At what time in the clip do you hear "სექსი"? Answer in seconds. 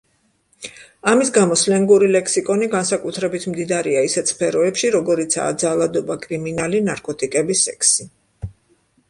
7.63-8.11